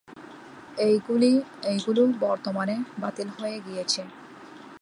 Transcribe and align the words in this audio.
এইগুলো 1.67 2.01
বর্তমানে 2.21 2.75
বাতিল 3.01 3.27
হয়ে 3.37 3.57
গিয়েছে। 3.65 4.01